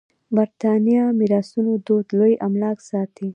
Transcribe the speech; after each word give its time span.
برېتانيه 0.35 1.03
میراثونو 1.19 1.73
دود 1.87 2.07
لوی 2.19 2.33
املاک 2.47 2.77
ساتي. 2.89 3.27